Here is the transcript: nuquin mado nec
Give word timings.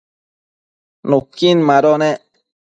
nuquin 1.07 1.57
mado 1.67 1.91
nec 2.01 2.21